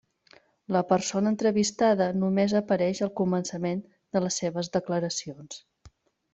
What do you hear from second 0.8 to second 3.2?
persona entrevistada només apareix al